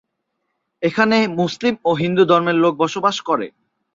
এখানে 0.83 1.17
মুসলিম 1.39 1.73
ও 1.85 1.91
হিন্দু 2.01 2.23
ধর্মের 2.29 2.57
লোক 2.63 2.73
বসবাস 2.83 3.17
করে। 3.27 3.47